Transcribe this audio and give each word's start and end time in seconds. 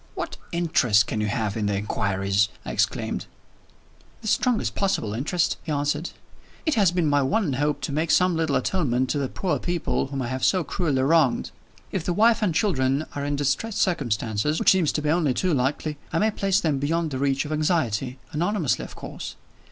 "What 0.15 0.37
interest 0.51 1.05
can 1.05 1.21
you 1.21 1.27
have 1.27 1.55
in 1.55 1.67
the 1.67 1.75
inquiries?" 1.77 2.49
I 2.65 2.71
exclaimed. 2.71 3.27
"The 4.23 4.27
strongest 4.27 4.73
possible 4.73 5.13
interest," 5.13 5.57
he 5.61 5.71
answered. 5.71 6.09
"It 6.65 6.73
has 6.73 6.91
been 6.91 7.05
my 7.05 7.21
one 7.21 7.53
hope 7.53 7.81
to 7.81 7.91
make 7.91 8.09
some 8.09 8.35
little 8.35 8.55
atonement 8.55 9.11
to 9.11 9.19
the 9.19 9.27
poor 9.29 9.59
people 9.59 10.07
whom 10.07 10.23
I 10.23 10.27
have 10.29 10.43
so 10.43 10.63
cruelly 10.63 11.03
wronged. 11.03 11.51
If 11.91 12.03
the 12.03 12.13
wife 12.13 12.41
and 12.41 12.51
children 12.55 13.05
are 13.13 13.23
in 13.23 13.35
distressed 13.35 13.77
circumstances 13.77 14.57
(which 14.57 14.71
seems 14.71 14.91
to 14.93 15.03
be 15.03 15.09
only 15.11 15.35
too 15.35 15.53
likely) 15.53 15.99
I 16.11 16.17
may 16.17 16.31
place 16.31 16.59
them 16.59 16.79
beyond 16.79 17.11
the 17.11 17.19
reach 17.19 17.45
of 17.45 17.51
anxiety 17.51 18.17
anonymously, 18.33 18.83
of 18.83 18.95
course. 18.95 19.35